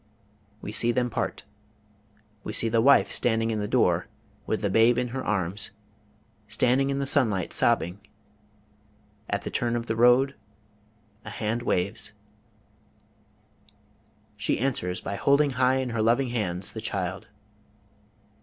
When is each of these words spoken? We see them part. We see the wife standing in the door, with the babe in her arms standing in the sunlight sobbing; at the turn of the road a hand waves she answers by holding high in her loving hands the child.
We 0.63 0.71
see 0.71 0.91
them 0.91 1.11
part. 1.11 1.43
We 2.43 2.53
see 2.53 2.69
the 2.69 2.81
wife 2.81 3.11
standing 3.13 3.51
in 3.51 3.59
the 3.59 3.67
door, 3.67 4.07
with 4.47 4.63
the 4.63 4.69
babe 4.71 4.97
in 4.97 5.09
her 5.09 5.23
arms 5.23 5.69
standing 6.47 6.89
in 6.89 6.97
the 6.97 7.05
sunlight 7.05 7.53
sobbing; 7.53 7.99
at 9.29 9.43
the 9.43 9.51
turn 9.51 9.75
of 9.75 9.85
the 9.85 9.95
road 9.95 10.33
a 11.23 11.29
hand 11.29 11.61
waves 11.61 12.13
she 14.37 14.57
answers 14.57 15.01
by 15.01 15.17
holding 15.17 15.51
high 15.51 15.75
in 15.75 15.91
her 15.91 16.01
loving 16.01 16.29
hands 16.29 16.73
the 16.73 16.81
child. 16.81 17.27